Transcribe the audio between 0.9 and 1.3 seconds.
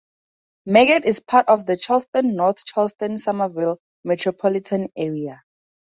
is